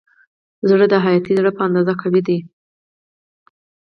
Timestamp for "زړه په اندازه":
1.39-1.93